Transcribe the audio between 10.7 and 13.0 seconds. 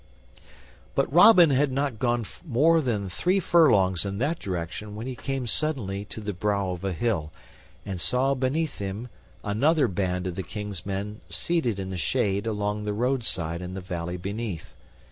men seated in the shade along the